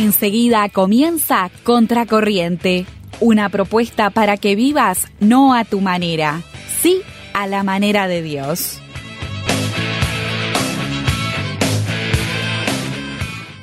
[0.00, 2.86] Enseguida comienza Contracorriente,
[3.20, 6.40] una propuesta para que vivas no a tu manera,
[6.80, 7.02] sí
[7.34, 8.78] a la manera de Dios.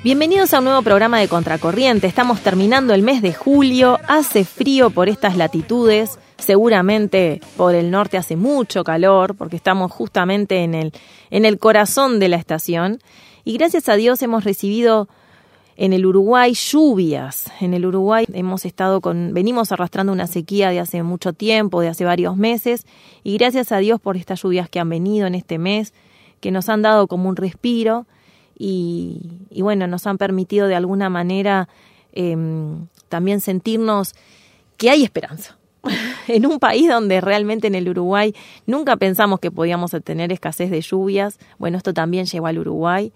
[0.03, 2.05] Bienvenidos a un nuevo programa de Contracorriente.
[2.05, 8.15] Estamos terminando el mes de julio, hace frío por estas latitudes, seguramente por el norte
[8.15, 10.93] hace mucho calor, porque estamos justamente en el,
[11.31, 12.99] en el corazón de la estación.
[13.43, 15.09] Y gracias a Dios hemos recibido
[15.77, 17.51] en el Uruguay lluvias.
[17.61, 21.87] En el Uruguay hemos estado con, venimos arrastrando una sequía de hace mucho tiempo, de
[21.87, 22.85] hace varios meses,
[23.23, 25.93] y gracias a Dios por estas lluvias que han venido en este mes,
[26.41, 28.07] que nos han dado como un respiro
[28.59, 29.21] y,
[29.59, 31.69] bueno, nos han permitido de alguna manera
[32.11, 34.15] em, también sentirnos
[34.77, 35.57] que hay esperanza.
[36.27, 38.33] en un país donde realmente en el Uruguay
[38.65, 43.13] nunca pensamos que podíamos tener escasez de lluvias, bueno, esto también llegó al Uruguay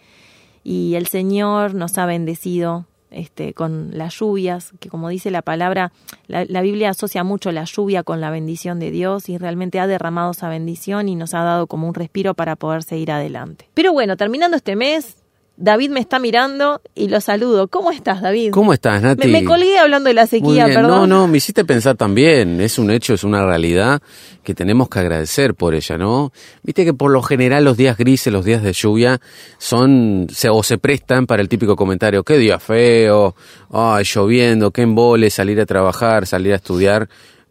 [0.63, 5.91] y el Señor nos ha bendecido este, con las lluvias, que como dice la palabra,
[6.27, 9.87] la, la, Biblia asocia mucho la lluvia con la bendición de Dios y realmente ha
[9.87, 13.69] derramado esa bendición y nos ha dado como un respiro para poder seguir adelante.
[13.73, 15.17] Pero bueno, terminando este mes,
[15.57, 17.67] David me está mirando y lo saludo.
[17.67, 18.49] ¿Cómo estás, David?
[18.51, 19.27] ¿Cómo estás, Nati?
[19.27, 21.07] Me, colgué hablando de la sequía, perdón.
[21.07, 22.59] No, no, me hiciste pensar también.
[22.61, 24.01] Es un hecho, es una realidad
[24.43, 26.31] que tenemos que agradecer por ella, ¿no?
[26.63, 29.21] Viste que por lo general los días grises, los días de lluvia,
[29.59, 33.35] son se, o se prestan para el típico comentario, qué día feo,
[33.71, 37.07] ay, lloviendo, qué embole, salir a trabajar, salir a estudiar.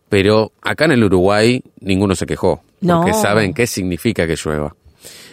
[0.09, 4.75] Pero acá en el Uruguay ninguno se quejó, porque saben qué significa que llueva.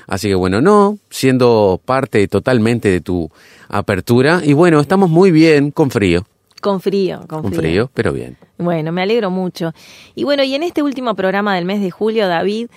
[0.07, 3.29] Así que bueno, no, siendo parte totalmente de tu
[3.67, 4.41] apertura.
[4.43, 6.25] Y bueno, estamos muy bien con frío.
[6.61, 7.91] Con frío, con, con frío.
[7.93, 8.37] pero bien.
[8.57, 9.73] Bueno, me alegro mucho.
[10.15, 12.69] Y bueno, y en este último programa del mes de julio, David,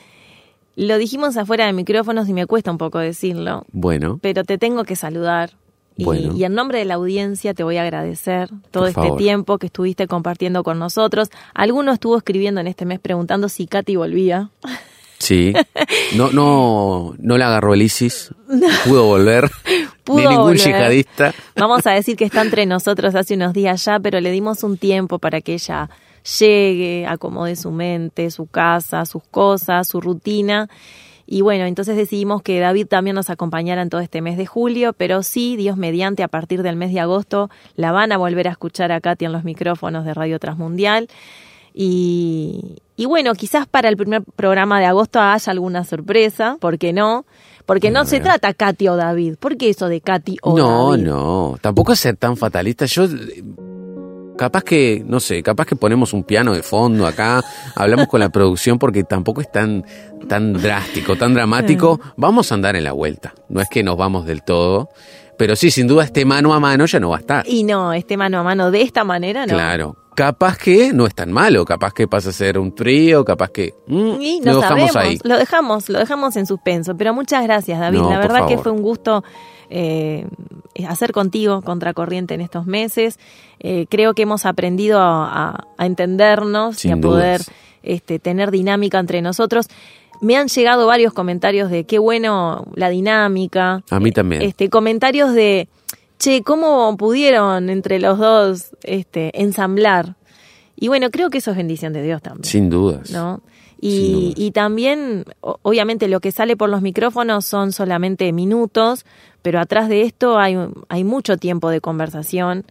[0.77, 3.65] lo dijimos afuera de micrófonos y me cuesta un poco decirlo.
[3.73, 4.19] Bueno.
[4.21, 5.53] Pero te tengo que saludar.
[5.97, 9.67] Y, y, en nombre de la audiencia te voy a agradecer todo este tiempo que
[9.67, 11.29] estuviste compartiendo con nosotros.
[11.53, 14.51] Alguno estuvo escribiendo en este mes preguntando si Katy volvía.
[15.21, 15.53] Sí.
[16.17, 18.31] No, no, no le agarró el ISIS.
[18.87, 19.49] Pudo volver.
[20.09, 21.33] Ni ningún yihadista.
[21.55, 24.77] Vamos a decir que está entre nosotros hace unos días ya, pero le dimos un
[24.77, 25.89] tiempo para que ella
[26.41, 30.69] llegue, acomode su mente, su casa, sus cosas, su rutina.
[31.27, 34.95] Y bueno, entonces decidimos que David también nos acompañara en todo este mes de julio,
[34.95, 38.53] pero sí, Dios mediante, a partir del mes de agosto la van a volver a
[38.53, 41.09] escuchar a Katy en los micrófonos de Radio Transmundial.
[41.75, 46.93] Y, y bueno, quizás para el primer programa de agosto haya alguna sorpresa, ¿por qué
[46.93, 47.25] no?
[47.67, 49.37] Porque no, se trata Katy o David.
[49.39, 51.05] ¿Por qué eso de Katy o no, David?
[51.05, 52.85] No, no, tampoco es ser tan fatalista.
[52.87, 53.07] Yo
[54.37, 57.45] capaz que, no sé, capaz que ponemos un piano de fondo acá,
[57.77, 59.85] hablamos con la producción porque tampoco es tan,
[60.29, 62.01] tan drástico, tan dramático.
[62.17, 63.35] Vamos a andar en la vuelta.
[63.49, 64.89] No es que nos vamos del todo.
[65.37, 67.47] Pero sí, sin duda, este mano a mano ya no va a estar.
[67.47, 69.55] Y no, este mano a mano de esta manera no.
[69.55, 69.97] Claro.
[70.15, 73.75] Capaz que no es tan malo, capaz que pasa a ser un trío, capaz que.
[73.87, 75.19] Mm, y no lo dejamos ahí.
[75.25, 76.97] Lo dejamos, lo dejamos en suspenso.
[76.97, 78.01] Pero muchas gracias, David.
[78.01, 79.25] La verdad que fue un gusto
[79.71, 80.27] eh,
[80.89, 83.19] hacer contigo contracorriente en estos meses.
[83.61, 87.43] Eh, creo que hemos aprendido a, a entendernos y a poder
[87.83, 89.69] este, tener dinámica entre nosotros.
[90.21, 93.83] Me han llegado varios comentarios de qué bueno la dinámica.
[93.89, 94.43] A mí también.
[94.43, 95.69] Este, comentarios de,
[96.21, 100.15] che, ¿cómo pudieron entre los dos este, ensamblar?
[100.77, 102.45] Y bueno, creo que eso es bendición de Dios también.
[102.45, 103.11] Sin dudas.
[103.11, 103.43] ¿No?
[103.81, 109.07] Y, y también, obviamente, lo que sale por los micrófonos son solamente minutos,
[109.41, 110.57] pero atrás de esto hay,
[110.89, 112.67] hay mucho tiempo de conversación.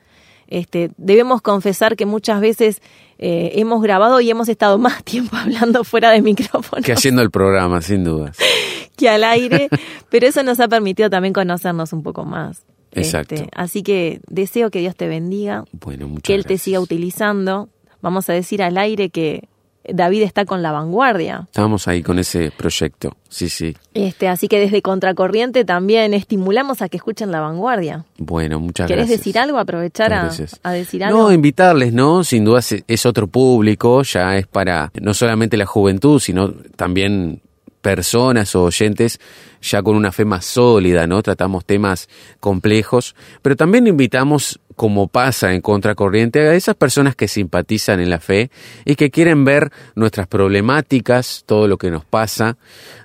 [0.47, 2.81] Este, debemos confesar que muchas veces
[3.17, 6.83] eh, hemos grabado y hemos estado más tiempo hablando fuera de micrófono.
[6.83, 8.37] Que haciendo el programa, sin dudas.
[8.95, 9.69] que al aire,
[10.09, 12.63] pero eso nos ha permitido también conocernos un poco más.
[12.93, 13.35] Exacto.
[13.35, 16.45] Este, así que deseo que Dios te bendiga, bueno, que Él gracias.
[16.45, 17.69] te siga utilizando.
[18.01, 19.47] Vamos a decir al aire que
[19.93, 21.47] David está con la vanguardia.
[21.47, 23.75] Estábamos ahí con ese proyecto, sí, sí.
[23.93, 28.05] Este, así que desde Contracorriente también estimulamos a que escuchen la vanguardia.
[28.17, 29.19] Bueno, muchas ¿Querés gracias.
[29.19, 29.57] decir algo?
[29.57, 30.29] Aprovechar a,
[30.63, 31.23] a, decir algo.
[31.23, 32.23] No, invitarles, ¿no?
[32.23, 37.41] Sin duda es, es otro público, ya es para no solamente la juventud, sino también
[37.81, 39.19] personas o oyentes
[39.61, 41.21] ya con una fe más sólida, ¿no?
[41.21, 42.07] Tratamos temas
[42.39, 48.19] complejos, pero también invitamos, como pasa en Contracorriente, a esas personas que simpatizan en la
[48.19, 48.51] fe
[48.85, 52.57] y que quieren ver nuestras problemáticas, todo lo que nos pasa,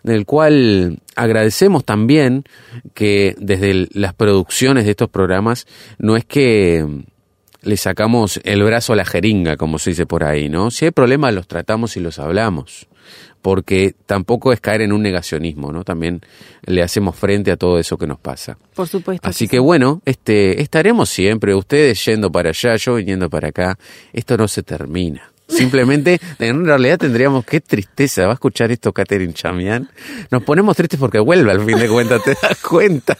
[0.02, 2.44] del cual agradecemos también
[2.94, 5.66] que desde las producciones de estos programas
[5.98, 6.86] no es que
[7.62, 10.70] le sacamos el brazo a la jeringa, como se dice por ahí, ¿no?
[10.70, 12.86] Si hay problemas los tratamos y los hablamos,
[13.44, 15.84] porque tampoco es caer en un negacionismo, ¿no?
[15.84, 16.22] También
[16.64, 18.56] le hacemos frente a todo eso que nos pasa.
[18.74, 19.28] Por supuesto.
[19.28, 23.78] Así que bueno, este, estaremos siempre, ustedes yendo para allá, yo viniendo para acá.
[24.14, 25.30] Esto no se termina.
[25.46, 29.90] Simplemente, en realidad tendríamos, qué tristeza, va a escuchar esto Catherine Chamián.
[30.30, 33.18] Nos ponemos tristes porque vuelve al fin de cuentas, ¿te das cuenta?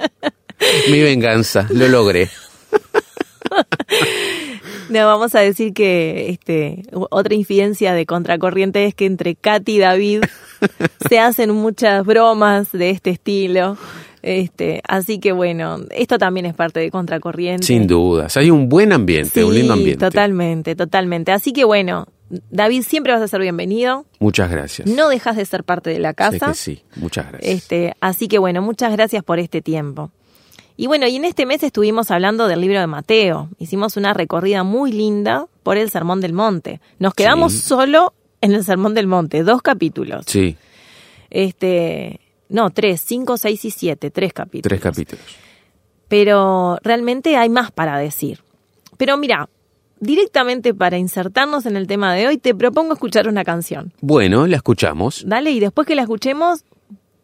[0.90, 2.30] Mi venganza, lo logré.
[4.94, 9.78] No, vamos a decir que este, otra infidencia de contracorriente es que entre Katy y
[9.80, 10.20] David
[11.08, 13.76] se hacen muchas bromas de este estilo.
[14.22, 17.66] Este, así que bueno, esto también es parte de contracorriente.
[17.66, 19.98] Sin dudas, hay un buen ambiente, un lindo ambiente.
[19.98, 21.32] Totalmente, totalmente.
[21.32, 22.06] Así que bueno,
[22.50, 24.06] David, siempre vas a ser bienvenido.
[24.20, 24.86] Muchas gracias.
[24.86, 26.54] No dejas de ser parte de la casa.
[26.54, 27.52] sí, muchas gracias.
[27.52, 30.12] Este, así que bueno, muchas gracias por este tiempo.
[30.76, 33.48] Y bueno, y en este mes estuvimos hablando del libro de Mateo.
[33.58, 36.80] Hicimos una recorrida muy linda por el Sermón del Monte.
[36.98, 40.24] Nos quedamos solo en el Sermón del Monte, dos capítulos.
[40.26, 40.56] Sí.
[41.30, 44.68] Este, no, tres, cinco, seis y siete, tres capítulos.
[44.68, 45.24] Tres capítulos.
[46.08, 48.40] Pero realmente hay más para decir.
[48.96, 49.48] Pero mira,
[50.00, 53.92] directamente para insertarnos en el tema de hoy, te propongo escuchar una canción.
[54.00, 55.24] Bueno, la escuchamos.
[55.26, 56.64] Dale, y después que la escuchemos,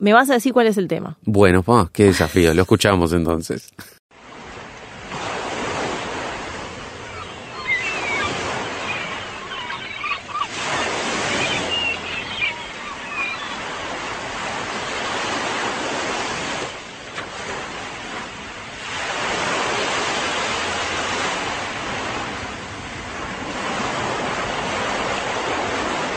[0.00, 1.16] me vas a decir cuál es el tema.
[1.24, 2.52] Bueno, pues, qué desafío.
[2.54, 3.70] Lo escuchamos entonces.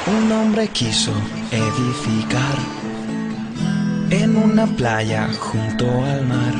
[0.05, 1.11] Un hombre quiso
[1.51, 2.57] edificar
[4.21, 6.55] en una playa junto al mar.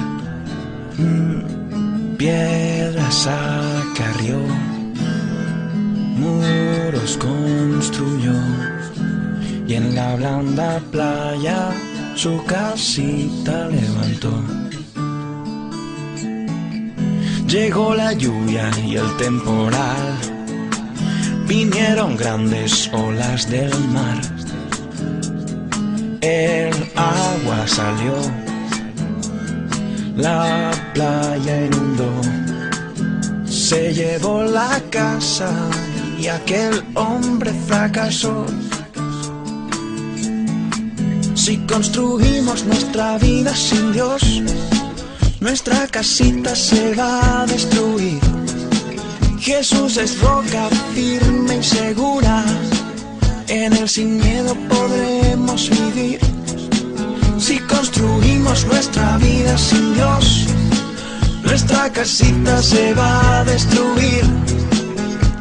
[0.98, 4.40] Mm, piedras acarrió,
[6.18, 8.40] muros construyó
[9.68, 11.72] y en la blanda playa
[12.16, 14.34] su casita levantó.
[17.48, 20.18] Llegó la lluvia y el temporal,
[21.48, 24.33] vinieron grandes olas del mar
[26.24, 28.16] el agua salió,
[30.16, 32.14] la playa inundó,
[33.46, 35.52] se llevó la casa
[36.18, 38.46] y aquel hombre fracasó.
[41.36, 44.42] Si construimos nuestra vida sin Dios,
[45.42, 48.22] nuestra casita se va a destruir.
[49.40, 52.46] Jesús es roca firme y segura
[53.48, 56.20] en él sin miedo podremos vivir.
[57.38, 60.46] Si construimos nuestra vida sin Dios,
[61.44, 64.24] nuestra casita se va a destruir.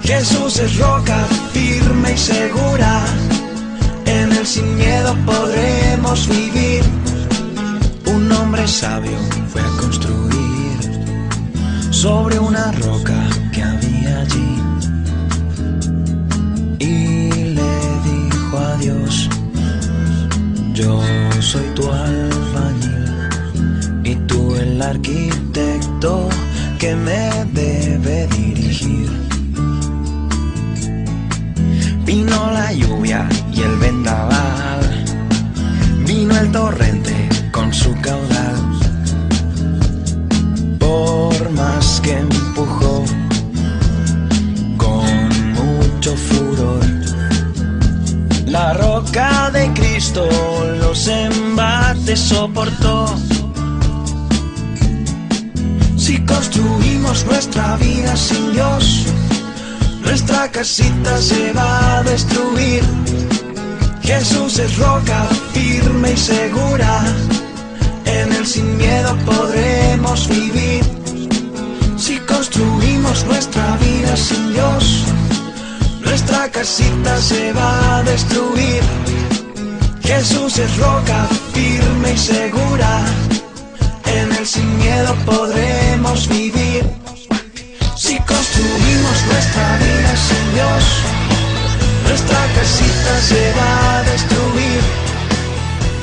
[0.03, 3.05] Jesús es roca firme y segura.
[4.07, 6.83] En él sin miedo podremos vivir.
[8.07, 10.33] Un hombre sabio fue a construir
[11.91, 14.62] sobre una roca que había allí
[20.83, 21.01] yo
[21.41, 23.29] soy tu albañil
[24.03, 26.29] y tú el arquitecto
[26.79, 29.11] que me debe dirigir.
[32.05, 34.83] Vino la lluvia y el vendaval,
[36.07, 38.61] vino el torrente con su caudal.
[40.81, 43.05] Por más que empujó
[44.77, 45.07] con
[45.61, 46.85] mucho furor
[48.47, 49.92] la roca de Cristo
[50.81, 53.07] los embates soportó.
[55.97, 59.07] Si construimos nuestra vida sin Dios,
[60.03, 62.83] nuestra casita se va a destruir.
[64.03, 67.05] Jesús es roca firme y segura,
[68.05, 70.83] en él sin miedo podremos vivir.
[71.97, 75.05] Si construimos nuestra vida sin Dios,
[76.01, 79.02] nuestra casita se va a destruir.
[80.03, 83.05] Jesús es roca firme y segura,
[84.07, 86.85] en él sin miedo podremos vivir.
[87.97, 90.85] Si construimos nuestra vida sin Dios,
[92.09, 94.81] nuestra casita se va a destruir.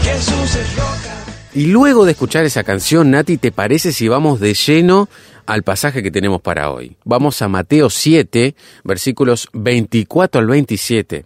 [0.03, 1.15] Jesús es roca.
[1.53, 5.09] Y luego de escuchar esa canción, Nati, ¿te parece si vamos de lleno
[5.49, 6.95] al pasaje que tenemos para hoy.
[7.05, 8.53] Vamos a Mateo 7,
[8.83, 11.25] versículos 24 al 27.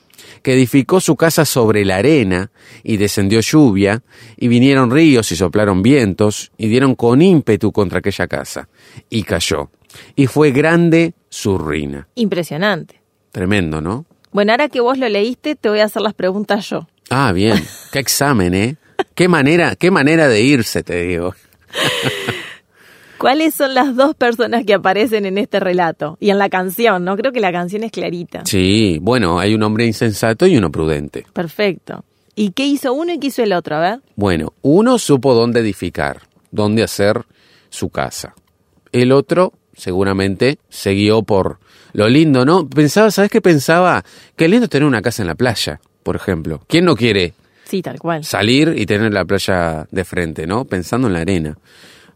[0.41, 2.51] que edificó su casa sobre la arena,
[2.83, 4.03] y descendió lluvia,
[4.37, 8.69] y vinieron ríos y soplaron vientos, y dieron con ímpetu contra aquella casa,
[9.09, 9.69] y cayó.
[10.15, 12.07] Y fue grande su ruina.
[12.15, 13.01] Impresionante.
[13.31, 14.05] Tremendo, ¿no?
[14.31, 16.87] Bueno, ahora que vos lo leíste, te voy a hacer las preguntas yo.
[17.09, 17.61] Ah, bien.
[17.91, 18.75] Qué examen, ¿eh?
[19.15, 21.33] Qué manera, qué manera de irse, te digo.
[23.21, 26.17] ¿Cuáles son las dos personas que aparecen en este relato?
[26.19, 27.15] Y en la canción, ¿no?
[27.15, 28.41] Creo que la canción es clarita.
[28.45, 31.25] Sí, bueno, hay un hombre insensato y uno prudente.
[31.31, 32.03] Perfecto.
[32.35, 33.75] ¿Y qué hizo uno y qué hizo el otro?
[33.75, 33.99] A ver.
[34.15, 37.23] Bueno, uno supo dónde edificar, dónde hacer
[37.69, 38.33] su casa.
[38.91, 41.59] El otro seguramente se guió por
[41.93, 42.67] lo lindo, ¿no?
[42.67, 44.03] Pensaba, ¿sabes qué pensaba?
[44.35, 46.61] Qué lindo tener una casa en la playa, por ejemplo.
[46.67, 47.33] ¿Quién no quiere
[47.65, 48.23] Sí, tal cual.
[48.23, 50.65] salir y tener la playa de frente, ¿no?
[50.65, 51.57] Pensando en la arena.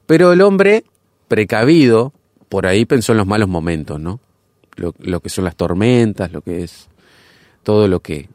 [0.05, 0.83] Pero el hombre
[1.35, 2.13] precavido,
[2.47, 4.21] por ahí pensó en los malos momentos, ¿no?
[4.77, 6.87] Lo, lo que son las tormentas, lo que es
[7.63, 8.29] todo lo que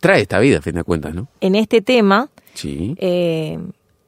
[0.00, 1.28] trae esta vida, a fin de cuentas, ¿no?
[1.42, 2.94] En este tema, Sí.
[2.98, 3.58] eh,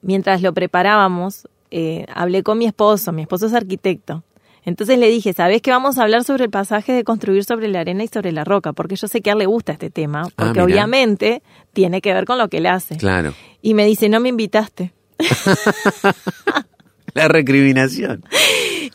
[0.01, 3.13] mientras lo preparábamos, eh, hablé con mi esposo.
[3.13, 4.23] Mi esposo es arquitecto.
[4.65, 7.81] Entonces le dije, ¿sabés que vamos a hablar sobre el pasaje de construir sobre la
[7.81, 8.73] arena y sobre la roca?
[8.73, 10.65] Porque yo sé que a él le gusta este tema, porque mira.
[10.65, 11.43] obviamente
[11.75, 12.97] tiene que ver con lo que él hace.
[12.97, 13.35] Claro.
[13.61, 14.93] Y me dice, no me invitaste.
[17.21, 18.25] La recriminación.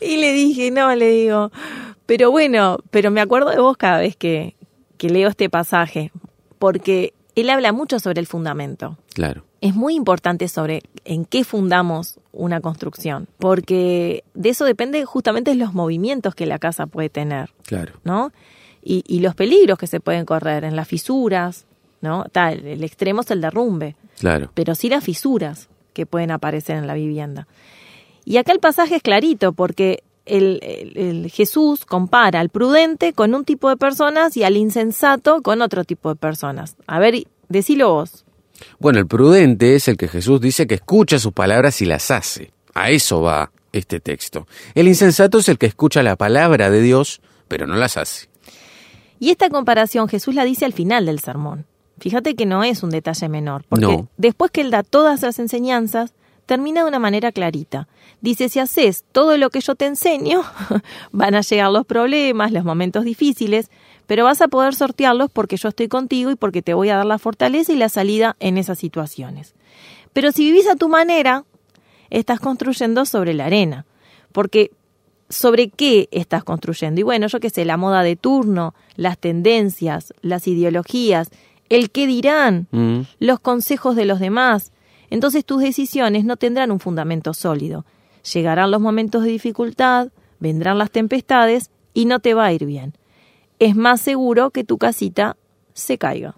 [0.00, 1.50] Y le dije, no, le digo,
[2.06, 4.54] pero bueno, pero me acuerdo de vos cada vez que,
[4.96, 6.10] que leo este pasaje,
[6.58, 8.98] porque él habla mucho sobre el fundamento.
[9.14, 9.44] Claro.
[9.60, 15.74] Es muy importante sobre en qué fundamos una construcción, porque de eso depende justamente los
[15.74, 17.92] movimientos que la casa puede tener, Claro.
[18.04, 18.32] ¿no?
[18.82, 21.66] Y, y los peligros que se pueden correr en las fisuras,
[22.00, 22.24] ¿no?
[22.32, 24.50] Tal, el extremo es el derrumbe, Claro.
[24.54, 27.46] pero sí las fisuras que pueden aparecer en la vivienda.
[28.30, 33.34] Y acá el pasaje es clarito porque el, el- el Jesús compara al prudente con
[33.34, 36.76] un tipo de personas y al insensato con otro tipo de personas.
[36.86, 38.24] A ver, decilo vos.
[38.78, 42.52] Bueno, el prudente es el que Jesús dice que escucha sus palabras y las hace.
[42.74, 44.46] A eso va este texto.
[44.76, 48.28] El insensato es el que escucha la palabra de Dios, pero no las hace.
[49.18, 51.66] Y esta comparación Jesús la dice al final del sermón.
[51.98, 54.08] Fíjate que no es un detalle menor, porque No.
[54.16, 56.12] después que él da todas las enseñanzas,
[56.50, 57.86] termina de una manera clarita.
[58.20, 60.42] Dice, si haces todo lo que yo te enseño,
[61.12, 63.70] van a llegar los problemas, los momentos difíciles,
[64.08, 67.06] pero vas a poder sortearlos porque yo estoy contigo y porque te voy a dar
[67.06, 69.54] la fortaleza y la salida en esas situaciones.
[70.12, 71.44] Pero si vivís a tu manera,
[72.10, 73.86] estás construyendo sobre la arena,
[74.32, 74.72] porque
[75.28, 77.00] sobre qué estás construyendo.
[77.00, 81.30] Y bueno, yo qué sé, la moda de turno, las tendencias, las ideologías,
[81.68, 83.02] el qué dirán, Mm.
[83.20, 84.72] los consejos de los demás.
[85.10, 87.84] Entonces tus decisiones no tendrán un fundamento sólido.
[88.32, 92.94] Llegarán los momentos de dificultad, vendrán las tempestades y no te va a ir bien.
[93.58, 95.36] Es más seguro que tu casita
[95.74, 96.36] se caiga.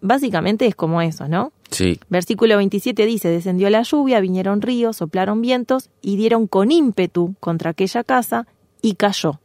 [0.00, 1.52] Básicamente es como eso, ¿no?
[1.70, 7.34] Sí, Versículo 27 dice, descendió la lluvia, vinieron ríos, soplaron vientos y dieron con ímpetu
[7.40, 8.46] contra aquella casa
[8.82, 9.40] y cayó.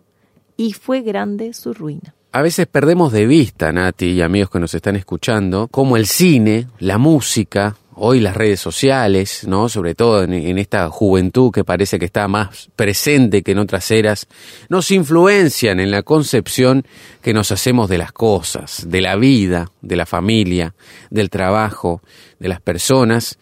[0.57, 2.13] Y fue grande su ruina.
[2.31, 6.67] A veces perdemos de vista, Nati y amigos que nos están escuchando, cómo el cine,
[6.77, 9.69] la música, hoy las redes sociales, ¿no?
[9.69, 13.91] Sobre todo en, en esta juventud que parece que está más presente que en otras
[13.91, 14.27] eras,
[14.69, 16.85] nos influencian en la concepción
[17.21, 20.73] que nos hacemos de las cosas, de la vida, de la familia,
[21.09, 22.01] del trabajo,
[22.39, 23.37] de las personas,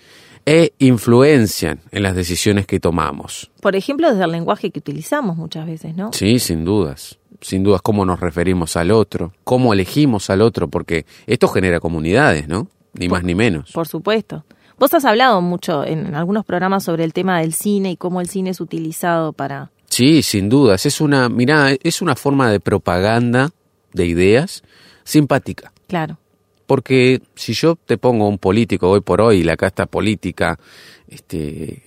[0.48, 3.52] e influencian en las decisiones que tomamos.
[3.62, 6.14] Por ejemplo, desde el lenguaje que utilizamos muchas veces, ¿no?
[6.14, 7.20] Sí, sin dudas.
[7.42, 12.48] Sin dudas, cómo nos referimos al otro, cómo elegimos al otro, porque esto genera comunidades,
[12.48, 12.70] ¿no?
[12.94, 13.72] Ni más ni menos.
[13.72, 14.46] Por supuesto.
[14.80, 18.30] Vos has hablado mucho en algunos programas sobre el tema del cine y cómo el
[18.30, 19.72] cine es utilizado para...
[19.90, 20.86] Sí, sin dudas.
[20.86, 23.50] Es una, mirá, es una forma de propaganda
[23.94, 24.64] de ideas
[25.04, 25.72] simpática.
[25.88, 26.20] Claro,
[26.66, 30.60] Porque si yo te pongo un político hoy por hoy, la casta política,
[31.08, 31.82] este,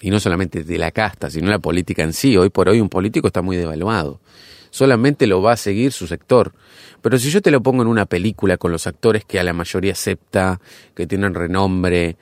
[0.00, 2.88] y no solamente de la casta, sino la política en sí, hoy por hoy un
[2.88, 4.20] político está muy devaluado.
[4.74, 6.52] Solamente lo va a seguir su sector.
[7.00, 9.52] Pero si yo te lo pongo en una película con los actores que a la
[9.52, 10.60] mayoría acepta,
[10.96, 12.16] que tienen renombre,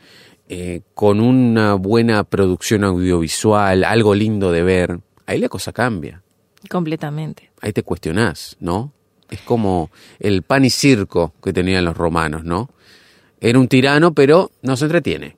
[0.51, 6.23] eh, con una buena producción audiovisual, algo lindo de ver, ahí la cosa cambia
[6.69, 7.51] completamente.
[7.63, 8.93] ahí te cuestionás, ¿no?
[9.31, 12.69] Es como el pan y circo que tenían los romanos, ¿no?
[13.41, 15.37] Era un tirano, pero nos entretiene.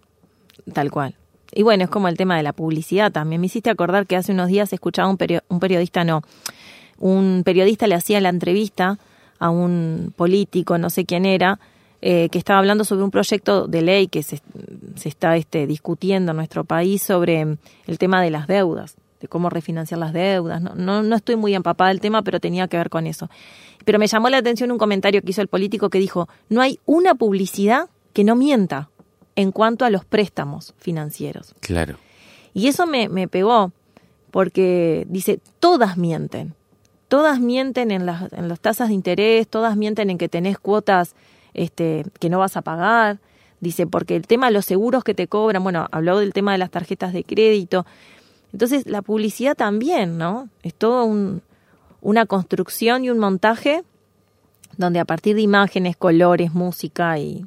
[0.73, 1.15] Tal cual.
[1.53, 3.41] Y bueno, es como el tema de la publicidad también.
[3.41, 5.17] Me hiciste acordar que hace unos días escuchaba un,
[5.47, 6.23] un periodista, no,
[6.99, 8.99] un periodista le hacía la entrevista
[9.39, 11.59] a un político, no sé quién era,
[12.01, 14.41] eh, que estaba hablando sobre un proyecto de ley que se,
[14.95, 19.49] se está este, discutiendo en nuestro país sobre el tema de las deudas, de cómo
[19.49, 20.61] refinanciar las deudas.
[20.61, 23.31] No, no, no estoy muy empapada del tema, pero tenía que ver con eso.
[23.85, 26.79] Pero me llamó la atención un comentario que hizo el político que dijo, no hay
[26.85, 28.91] una publicidad que no mienta
[29.37, 31.55] en cuanto a los préstamos financieros.
[31.61, 31.97] Claro.
[32.53, 33.73] Y eso me, me pegó,
[34.31, 36.55] porque dice, todas mienten.
[37.15, 41.15] Todas mienten en las, en las tasas de interés, todas mienten en que tenés cuotas
[41.53, 43.21] este, que no vas a pagar.
[43.61, 46.59] Dice, porque el tema de los seguros que te cobran, bueno, habló del tema de
[46.59, 47.87] las tarjetas de crédito.
[48.53, 50.49] Entonces, la publicidad también, ¿no?
[50.65, 51.43] Es todo un,
[52.01, 53.85] una construcción y un montaje
[54.77, 57.47] donde a partir de imágenes, colores, música y,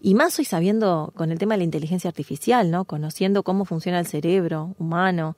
[0.00, 2.84] y más hoy sabiendo con el tema de la inteligencia artificial, ¿no?
[2.84, 5.36] Conociendo cómo funciona el cerebro humano,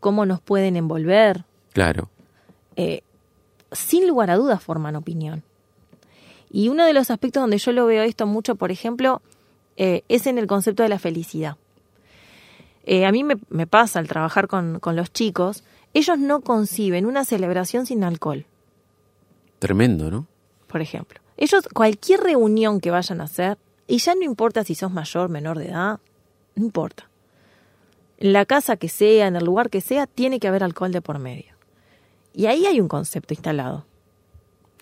[0.00, 1.46] cómo nos pueden envolver.
[1.72, 2.10] Claro.
[2.76, 3.02] Eh,
[3.72, 5.42] sin lugar a dudas forman opinión.
[6.50, 9.22] Y uno de los aspectos donde yo lo veo esto mucho, por ejemplo,
[9.76, 11.56] eh, es en el concepto de la felicidad.
[12.84, 15.64] Eh, a mí me, me, pasa al trabajar con, con los chicos,
[15.94, 18.46] ellos no conciben una celebración sin alcohol.
[19.58, 20.26] Tremendo, ¿no?
[20.66, 21.20] Por ejemplo.
[21.36, 25.58] Ellos, cualquier reunión que vayan a hacer, y ya no importa si sos mayor, menor
[25.58, 26.00] de edad,
[26.54, 27.08] no importa.
[28.18, 31.00] En la casa que sea, en el lugar que sea, tiene que haber alcohol de
[31.00, 31.53] por medio.
[32.34, 33.86] Y ahí hay un concepto instalado.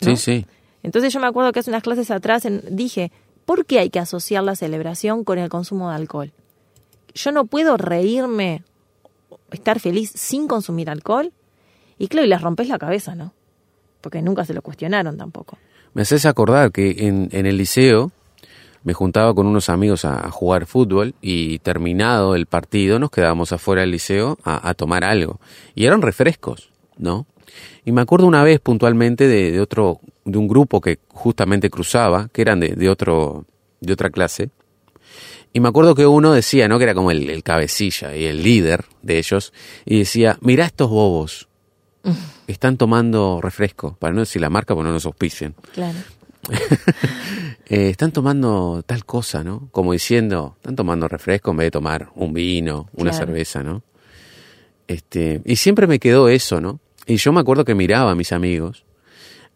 [0.01, 0.17] ¿no?
[0.17, 0.47] Sí, sí.
[0.83, 3.13] Entonces yo me acuerdo que hace unas clases atrás en, dije,
[3.45, 6.33] ¿por qué hay que asociar la celebración con el consumo de alcohol?
[7.15, 8.65] Yo no puedo reírme,
[9.51, 11.33] estar feliz sin consumir alcohol.
[11.99, 13.33] Y claro, y les rompes la cabeza, ¿no?
[14.01, 15.59] Porque nunca se lo cuestionaron tampoco.
[15.95, 18.11] Me haces acordar que en, en el liceo
[18.83, 23.53] me juntaba con unos amigos a, a, jugar fútbol y terminado el partido nos quedábamos
[23.53, 25.39] afuera del liceo a, a, tomar algo.
[25.75, 27.27] Y eran refrescos, ¿no?
[27.85, 32.29] Y me acuerdo una vez puntualmente de, de otro, de un grupo que justamente cruzaba,
[32.33, 33.45] que eran de, de, otro,
[33.81, 34.51] de otra clase.
[35.53, 36.79] Y me acuerdo que uno decía, ¿no?
[36.79, 39.53] Que era como el, el cabecilla y el líder de ellos.
[39.85, 41.49] Y decía, mirá estos bobos.
[42.47, 45.55] Están tomando refresco, para no decir la marca, porque no nos auspicien.
[45.75, 45.99] Claro.
[47.67, 49.69] eh, están tomando tal cosa, ¿no?
[49.71, 53.27] Como diciendo, están tomando refresco en vez de tomar un vino, una Claro.
[53.27, 53.83] cerveza, ¿no?
[54.89, 56.81] Este, y siempre me quedó eso, ¿no?
[57.07, 58.85] Y yo me acuerdo que miraba a mis amigos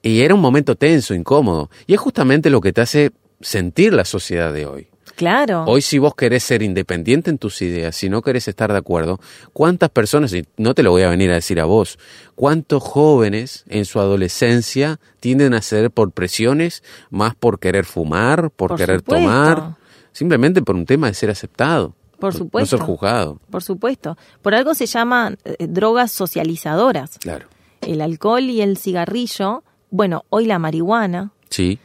[0.02, 1.70] y era un momento tenso, incómodo.
[1.86, 4.88] Y es justamente lo que te hace sentir la sociedad de hoy.
[5.16, 5.64] Claro.
[5.66, 9.18] Hoy si vos querés ser independiente en tus ideas, si no querés estar de acuerdo,
[9.54, 11.98] ¿cuántas personas, y no te lo voy a venir a decir a vos,
[12.34, 18.68] cuántos jóvenes en su adolescencia tienden a ceder por presiones, más por querer fumar, por,
[18.68, 19.24] Por querer supuesto.
[19.24, 19.76] tomar,
[20.12, 21.94] simplemente por un tema de ser aceptado?
[22.18, 22.76] Por supuesto.
[22.76, 23.40] No ser juzgado.
[23.50, 24.16] Por supuesto.
[24.42, 27.18] Por algo se llaman eh, drogas socializadoras.
[27.18, 27.46] Claro.
[27.82, 31.78] El alcohol y el cigarrillo, bueno, hoy la marihuana, Sí,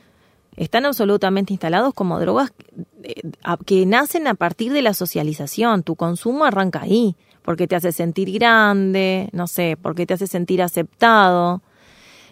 [0.56, 2.52] están absolutamente instalados como drogas
[3.04, 5.84] eh, a- que nacen a partir de la socialización.
[5.84, 10.62] Tu consumo arranca ahí, porque te hace sentir grande, no sé, porque te hace sentir
[10.62, 11.62] aceptado.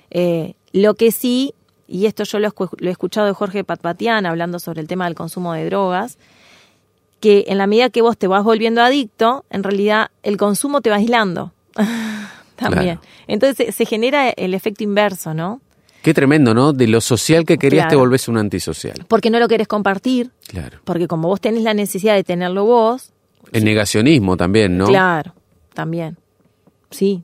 [0.09, 1.53] Eh, lo que sí,
[1.87, 5.05] y esto yo lo, escu- lo he escuchado de Jorge Patpatian hablando sobre el tema
[5.05, 6.17] del consumo de drogas,
[7.19, 10.89] que en la medida que vos te vas volviendo adicto, en realidad el consumo te
[10.89, 11.53] va aislando.
[12.55, 12.97] También.
[12.97, 13.01] Claro.
[13.27, 15.61] Entonces se, genera el efecto inverso, ¿no?
[16.01, 16.71] qué tremendo, ¿no?
[16.71, 19.05] De lo social que querías te volvés un antisocial.
[19.07, 20.79] Porque no lo querés compartir, Claro.
[20.85, 23.11] porque como vos tenés la necesidad de tenerlo vos,
[23.51, 24.85] El negacionismo también, ¿no?
[24.87, 25.33] claro,
[25.73, 26.17] también.
[26.89, 27.23] Sí.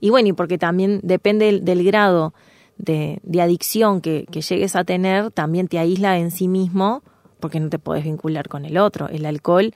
[0.00, 2.34] Y bueno, y porque también depende del, del grado
[2.76, 7.02] de, de adicción que, que llegues a tener, también te aísla en sí mismo,
[7.44, 9.06] porque no te podés vincular con el otro.
[9.10, 9.74] El alcohol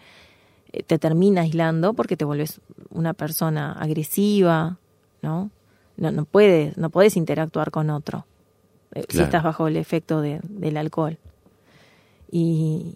[0.72, 4.78] eh, te termina aislando porque te vuelves una persona agresiva,
[5.20, 5.50] ¿no?
[5.98, 8.24] No, no puedes, no puedes interactuar con otro
[8.94, 11.18] eh, si estás bajo el efecto de- del alcohol.
[12.30, 12.94] Y,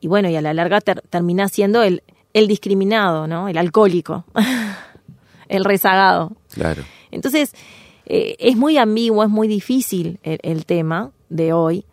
[0.00, 2.02] y bueno, y a la larga ter, termina siendo el,
[2.32, 3.46] el discriminado, ¿no?
[3.48, 4.24] El alcohólico,
[5.48, 6.32] el rezagado.
[6.52, 6.82] Claro.
[7.12, 7.52] Entonces,
[8.06, 11.84] eh, es muy ambiguo, es muy difícil el, el tema de hoy,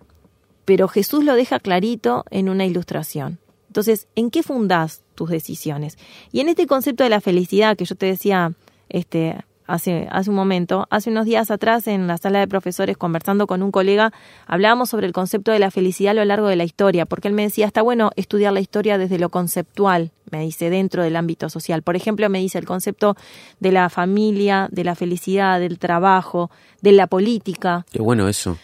[0.72, 3.40] pero Jesús lo deja clarito en una ilustración.
[3.68, 5.98] Entonces, ¿en qué fundás tus decisiones?
[6.32, 8.54] Y en este concepto de la felicidad que yo te decía
[8.88, 9.36] este,
[9.68, 13.64] hace, hace un momento, hace unos días atrás en la sala de profesores conversando con
[13.64, 14.14] un colega,
[14.48, 17.34] hablábamos sobre el concepto de la felicidad a lo largo de la historia, porque él
[17.34, 21.50] me decía, está bueno estudiar la historia desde lo conceptual, me dice, dentro del ámbito
[21.50, 21.82] social.
[21.82, 23.18] Por ejemplo, me dice el concepto
[23.60, 26.50] de la familia, de la felicidad, del trabajo,
[26.82, 27.86] de la política.
[27.92, 28.58] Qué bueno eso.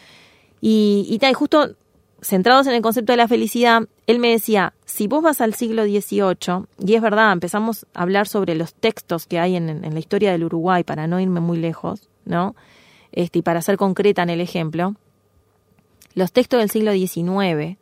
[0.62, 1.76] Y, y justo
[2.22, 5.84] centrados en el concepto de la felicidad, él me decía, si vos vas al siglo
[5.84, 10.00] XVIII, y es verdad, empezamos a hablar sobre los textos que hay en, en la
[10.00, 12.56] historia del Uruguay, para no irme muy lejos, ¿no?
[13.12, 14.96] Este, y para ser concreta en el ejemplo,
[16.14, 17.78] los textos del siglo XIX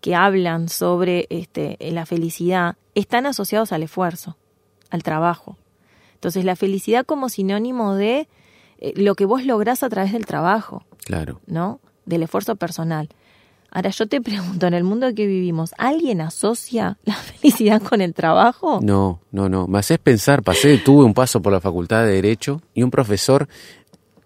[0.00, 4.36] que hablan sobre este, la felicidad están asociados al esfuerzo,
[4.90, 5.56] al trabajo.
[6.14, 8.28] Entonces, la felicidad como sinónimo de
[8.78, 10.84] eh, lo que vos lográs a través del trabajo.
[11.04, 11.40] Claro.
[11.46, 11.80] ¿No?
[12.06, 13.08] Del esfuerzo personal.
[13.74, 18.14] Ahora yo te pregunto, en el mundo que vivimos, ¿alguien asocia la felicidad con el
[18.14, 18.78] trabajo?
[18.80, 19.66] No, no, no.
[19.66, 23.48] Me haces pensar, pasé, tuve un paso por la Facultad de Derecho y un profesor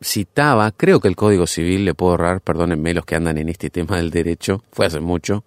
[0.02, 3.70] citaba, creo que el Código Civil, le puedo ahorrar, perdónenme los que andan en este
[3.70, 5.44] tema del derecho, fue hace mucho,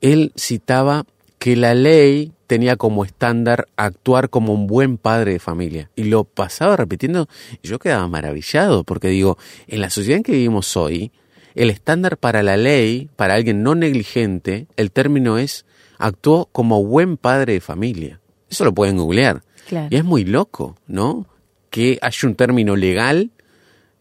[0.00, 1.04] él citaba
[1.38, 5.90] que la ley tenía como estándar actuar como un buen padre de familia.
[5.94, 7.28] Y lo pasaba repitiendo
[7.62, 9.38] y yo quedaba maravillado, porque digo,
[9.68, 11.12] en la sociedad en que vivimos hoy,
[11.54, 15.64] el estándar para la ley, para alguien no negligente, el término es
[15.98, 18.20] actuó como buen padre de familia.
[18.48, 19.42] Eso lo pueden googlear.
[19.90, 21.26] Y es muy loco, ¿no?
[21.70, 23.30] que haya un término legal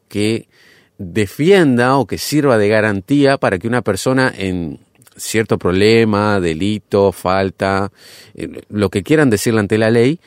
[0.09, 0.49] que
[0.97, 4.79] defienda o que sirva de garantía para que una persona en
[5.15, 7.91] cierto problema, delito, falta,
[8.33, 10.19] eh, lo que quieran decirle ante la ley,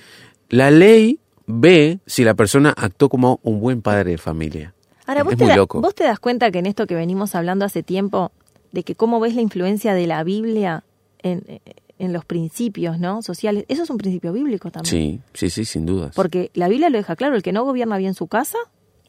[0.48, 4.74] la ley ve si la persona actuó como un buen padre de familia.
[5.06, 5.80] Ahora, ¿vos, es te muy loco.
[5.80, 8.32] ¿vos te das cuenta que en esto que venimos hablando hace tiempo,
[8.72, 10.84] de que cómo ves la influencia de la Biblia
[11.22, 11.60] en,
[12.02, 13.22] en los principios ¿no?
[13.22, 13.64] sociales.
[13.68, 14.90] Eso es un principio bíblico también.
[14.90, 16.12] Sí, sí, sí, sin dudas.
[16.16, 18.58] Porque la Biblia lo deja claro, el que no gobierna bien su casa...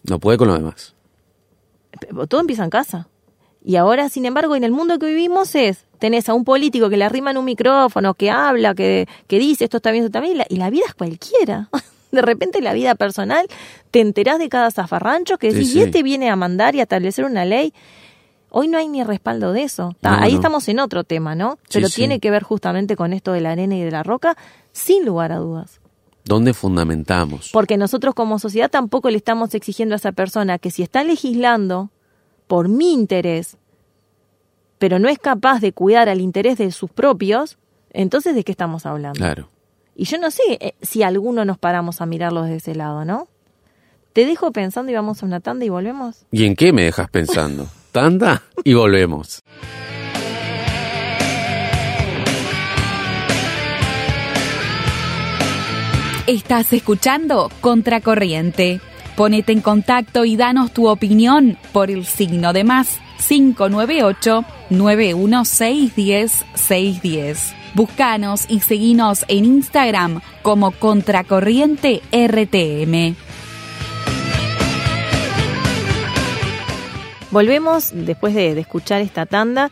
[0.04, 0.94] No puede con lo demás.
[2.30, 3.08] Todo empieza en casa.
[3.66, 6.98] Y ahora, sin embargo, en el mundo que vivimos es, tenés a un político que
[6.98, 10.20] le arrima en un micrófono, que habla, que, que dice esto está bien, esto está
[10.20, 11.70] bien, y la, vida es cualquiera.
[12.14, 13.48] De repente la vida personal,
[13.90, 17.26] te enterás de cada zafarrancho que decís, y este viene a mandar y a establecer
[17.26, 17.74] una ley.
[18.52, 19.96] Hoy no hay ni respaldo de eso.
[20.04, 21.58] ahí estamos en otro tema, ¿no?
[21.74, 24.38] Pero tiene que ver justamente con esto de la arena y de la roca,
[24.72, 25.82] sin lugar a dudas.
[26.24, 27.50] ¿Dónde fundamentamos?
[27.52, 31.90] Porque nosotros como sociedad tampoco le estamos exigiendo a esa persona que si está legislando
[32.46, 33.58] por mi interés,
[34.78, 37.58] pero no es capaz de cuidar al interés de sus propios,
[37.90, 39.18] entonces ¿de qué estamos hablando?
[39.18, 39.50] Claro.
[39.96, 43.28] Y yo no sé eh, si alguno nos paramos a mirarlo desde ese lado, ¿no?
[44.14, 46.26] Te dejo pensando y vamos a una tanda y volvemos.
[46.32, 47.68] ¿Y en qué me dejas pensando?
[47.94, 49.44] tanda y volvemos.
[56.28, 58.82] Estás escuchando Contracorriente.
[59.16, 67.63] Ponete en contacto y danos tu opinión por el signo de más 598 916 610.
[67.76, 73.16] Búscanos y seguinos en Instagram como Contracorriente RTM.
[77.32, 79.72] Volvemos después de, escuchar esta tanda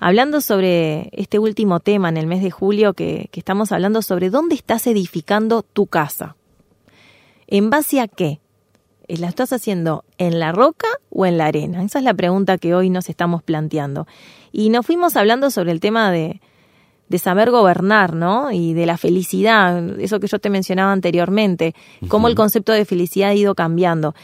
[0.00, 4.54] hablando sobre este último tema en el mes de julio que, estamos hablando sobre dónde
[4.54, 6.36] estás edificando tu casa.
[7.48, 8.40] ¿En base a qué?
[9.08, 11.84] ¿La estás haciendo en la roca o en la arena?
[11.84, 14.06] Esa es la pregunta que hoy nos estamos planteando.
[14.52, 16.40] Y nos fuimos hablando sobre el tema de,
[17.12, 18.50] de saber gobernar, ¿no?
[18.50, 21.74] Y de la felicidad, eso que yo te mencionaba anteriormente,
[22.08, 24.14] cómo el concepto de felicidad ha ido cambiando.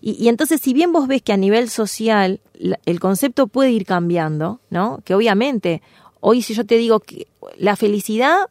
[0.00, 2.40] Y, entonces, si bien vos ves que a nivel social
[2.86, 5.00] el concepto puede ir cambiando, ¿no?
[5.04, 5.82] Que obviamente,
[6.20, 7.26] hoy si yo te digo que
[7.58, 8.46] la felicidad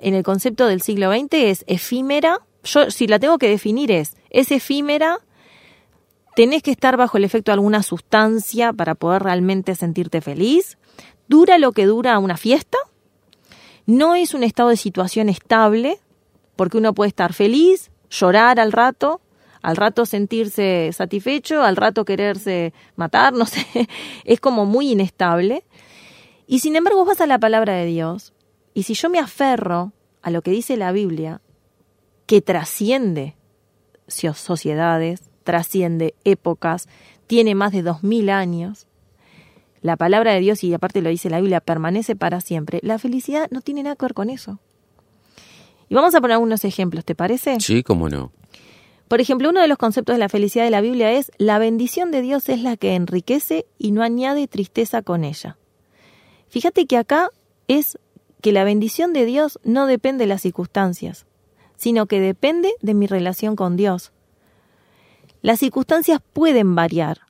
[0.00, 4.16] en el concepto del siglo XX es efímera, yo si la tengo que definir es,
[4.30, 5.18] es efímera,
[6.36, 10.78] tenés que estar bajo el efecto de alguna sustancia para poder realmente sentirte feliz,
[11.26, 12.76] dura lo que dura una fiesta,
[13.90, 15.98] no es un estado de situación estable,
[16.54, 19.20] porque uno puede estar feliz, llorar al rato,
[19.62, 23.66] al rato sentirse satisfecho, al rato quererse matar, no sé,
[24.24, 25.64] es como muy inestable.
[26.46, 28.32] Y sin embargo vas a la palabra de Dios,
[28.74, 31.40] y si yo me aferro a lo que dice la Biblia,
[32.26, 33.34] que trasciende
[34.06, 36.88] sociedades, trasciende épocas,
[37.26, 38.86] tiene más de dos mil años,
[39.82, 43.48] la palabra de Dios, y aparte lo dice la Biblia, permanece para siempre, la felicidad
[43.50, 44.58] no tiene nada que ver con eso.
[45.88, 47.58] Y vamos a poner algunos ejemplos, ¿te parece?
[47.60, 48.32] Sí, cómo no.
[49.08, 52.12] Por ejemplo, uno de los conceptos de la felicidad de la Biblia es la bendición
[52.12, 55.58] de Dios es la que enriquece y no añade tristeza con ella.
[56.48, 57.30] Fíjate que acá
[57.66, 57.98] es
[58.40, 61.26] que la bendición de Dios no depende de las circunstancias,
[61.76, 64.12] sino que depende de mi relación con Dios.
[65.42, 67.22] Las circunstancias pueden variar,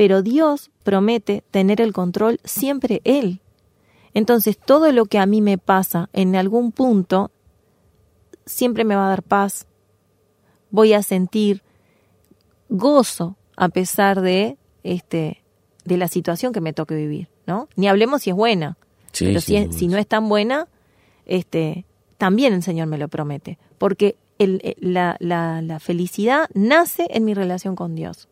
[0.00, 3.42] pero Dios promete tener el control siempre Él.
[4.14, 7.30] Entonces todo lo que a mí me pasa en algún punto
[8.46, 9.66] siempre me va a dar paz,
[10.70, 11.62] voy a sentir
[12.70, 15.42] gozo a pesar de este
[15.84, 17.68] de la situación que me toque vivir, ¿no?
[17.76, 18.78] Ni hablemos si es buena.
[19.12, 19.76] Sí, pero si, es- dudas.
[19.78, 20.66] si no es tan buena,
[21.26, 21.84] este,
[22.16, 23.58] también el Señor me lo promete.
[23.76, 28.28] Porque el- el- la, la- la felicidad nace en mi relación con Dios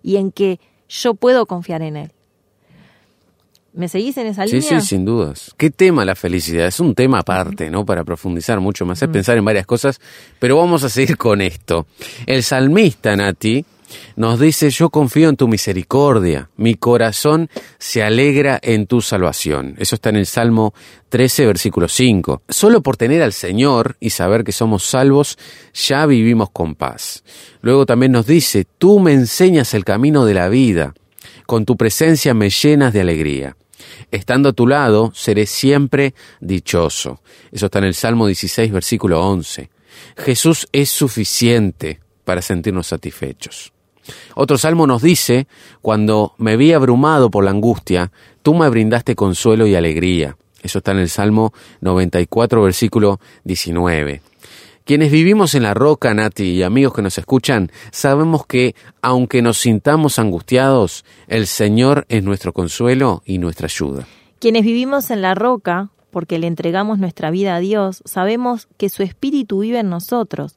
[0.00, 2.12] y en que yo puedo confiar en Él.
[3.74, 4.80] ¿Me seguís en esa Sí, línea?
[4.80, 5.54] sí, sin dudas.
[5.56, 6.66] ¿Qué tema la felicidad?
[6.66, 7.84] Es un tema aparte, ¿no?
[7.84, 10.00] Para profundizar mucho más, es pensar en varias cosas,
[10.40, 11.86] pero vamos a seguir con esto.
[12.26, 13.64] El salmista, Nati,
[14.16, 17.48] nos dice, yo confío en tu misericordia, mi corazón
[17.78, 19.74] se alegra en tu salvación.
[19.78, 20.74] Eso está en el Salmo
[21.08, 22.42] 13, versículo 5.
[22.48, 25.38] Solo por tener al Señor y saber que somos salvos,
[25.74, 27.24] ya vivimos con paz.
[27.62, 30.94] Luego también nos dice, tú me enseñas el camino de la vida,
[31.46, 33.56] con tu presencia me llenas de alegría.
[34.10, 37.20] Estando a tu lado, seré siempre dichoso.
[37.52, 39.70] Eso está en el Salmo 16, versículo 11.
[40.16, 43.72] Jesús es suficiente para sentirnos satisfechos.
[44.34, 45.46] Otro salmo nos dice,
[45.82, 50.36] cuando me vi abrumado por la angustia, tú me brindaste consuelo y alegría.
[50.62, 54.22] Eso está en el Salmo 94, versículo 19.
[54.84, 59.58] Quienes vivimos en la roca, Nati, y amigos que nos escuchan, sabemos que, aunque nos
[59.58, 64.06] sintamos angustiados, el Señor es nuestro consuelo y nuestra ayuda.
[64.38, 69.02] Quienes vivimos en la roca, porque le entregamos nuestra vida a Dios, sabemos que su
[69.02, 70.56] espíritu vive en nosotros.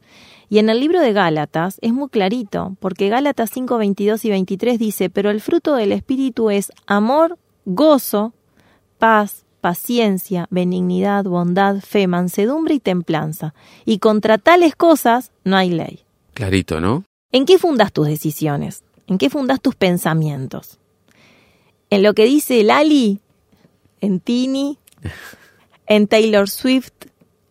[0.51, 4.77] Y en el libro de Gálatas es muy clarito, porque Gálatas 5, 22 y 23
[4.77, 8.33] dice, pero el fruto del espíritu es amor, gozo,
[8.99, 13.53] paz, paciencia, benignidad, bondad, fe, mansedumbre y templanza.
[13.85, 16.01] Y contra tales cosas no hay ley.
[16.33, 17.05] Clarito, ¿no?
[17.31, 18.83] ¿En qué fundas tus decisiones?
[19.07, 20.79] ¿En qué fundas tus pensamientos?
[21.89, 23.21] ¿En lo que dice Lali?
[24.01, 24.79] ¿En Tini?
[25.87, 26.91] ¿En Taylor Swift?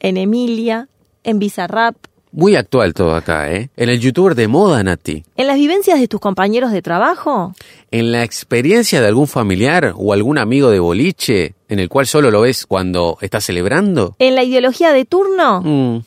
[0.00, 0.90] ¿En Emilia?
[1.24, 1.96] ¿En Bizarrap?
[2.32, 3.70] Muy actual todo acá, ¿eh?
[3.76, 5.24] En el youtuber de moda, Nati.
[5.36, 7.54] ¿En las vivencias de tus compañeros de trabajo?
[7.90, 12.30] En la experiencia de algún familiar o algún amigo de boliche, en el cual solo
[12.30, 14.14] lo ves cuando estás celebrando.
[14.20, 15.60] ¿En la ideología de turno?
[15.62, 16.04] Mm.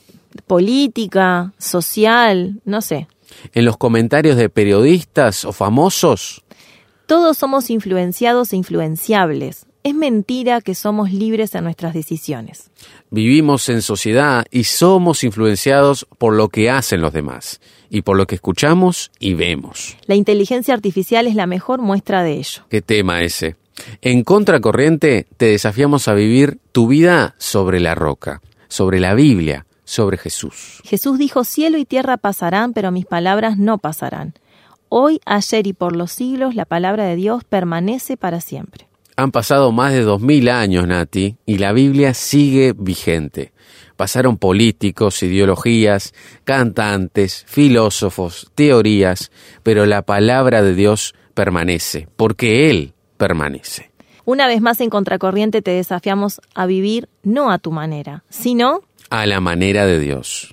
[0.48, 3.08] Política, social, no sé.
[3.54, 6.44] En los comentarios de periodistas o famosos.
[7.06, 9.66] Todos somos influenciados e influenciables.
[9.84, 12.72] Es mentira que somos libres en nuestras decisiones.
[13.12, 18.26] Vivimos en sociedad y somos influenciados por lo que hacen los demás y por lo
[18.26, 19.98] que escuchamos y vemos.
[20.06, 22.64] La inteligencia artificial es la mejor muestra de ello.
[22.70, 23.58] ¿Qué tema ese?
[24.02, 30.18] En Contracorriente te desafiamos a vivir tu vida sobre la roca, sobre la Biblia, sobre
[30.18, 30.82] Jesús.
[30.86, 34.34] Jesús dijo, cielo y tierra pasarán, pero mis palabras no pasarán.
[34.88, 38.88] Hoy, ayer y por los siglos, la palabra de Dios permanece para siempre.
[39.16, 43.54] Han pasado más de dos mil años, Nati, y la Biblia sigue vigente.
[43.96, 53.92] Pasaron políticos, ideologías, cantantes, filósofos, teorías, pero la palabra de Dios permanece, porque Él permanece.
[54.26, 59.26] Una vez más en Contracorriente te desafiamos a vivir no a tu manera, sino A
[59.26, 60.53] la manera de Dios.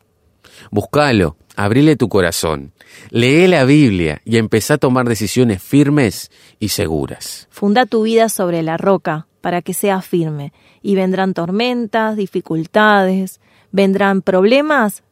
[0.70, 2.72] Búscalo, abrile tu corazón,
[3.11, 7.48] lee la Biblia y empezá a tomar decisiones firmes y seguras.
[7.50, 10.52] funda tu vida sobre la roca para que sea firme.
[10.83, 13.40] Y vendrán tormentas, dificultades,
[13.72, 15.02] vendrán problemas,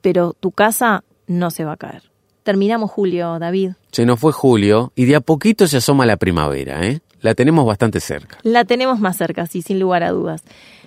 [0.00, 2.02] pero tu casa no se va a caer.
[2.42, 3.72] Terminamos, Julio, David.
[3.90, 7.00] Se nos fue julio y de a poquito se asoma la primavera, ¿eh?
[7.20, 8.38] La tenemos bastante cerca.
[8.42, 10.44] La tenemos más cerca, sí, sin lugar a dudas.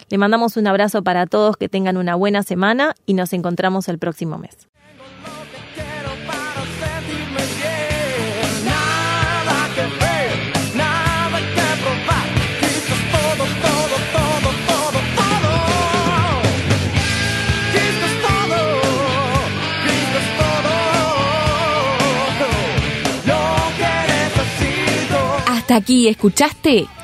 [0.10, 4.00] Le mandamos un abrazo para todos, que tengan una buena semana y nos encontramos el
[4.00, 4.68] próximo mes.
[25.46, 26.88] Hasta aquí escuchaste